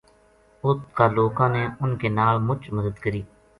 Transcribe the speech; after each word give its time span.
اُت 0.63 0.79
کا 0.97 1.05
لوکاں 1.17 1.49
نے 1.55 1.61
انھ 1.81 1.95
کے 2.01 2.09
نال 2.17 2.35
مُچ 2.47 2.61
مدد 2.77 2.95
کری 3.03 3.21